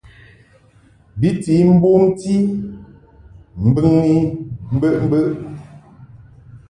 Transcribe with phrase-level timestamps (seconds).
[1.19, 2.33] Bi ti bomti
[3.67, 4.17] mbɨŋni
[4.75, 5.29] mbəʼmbəʼ.